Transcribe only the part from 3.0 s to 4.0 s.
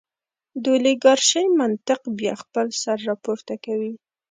راپورته کوي.